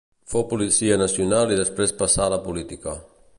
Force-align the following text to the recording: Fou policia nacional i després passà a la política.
Fou 0.33 0.45
policia 0.53 0.97
nacional 1.01 1.53
i 1.53 1.59
després 1.61 1.95
passà 2.01 2.25
a 2.29 2.31
la 2.37 2.41
política. 2.49 2.97